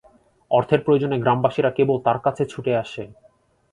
[0.51, 3.03] অর্থের প্রয়োজনে গ্রামবাসীরা কেবল তার কাছে ছুটে আসে।